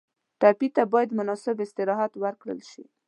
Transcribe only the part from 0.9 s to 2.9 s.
باید مناسب استراحت ورکړل شي.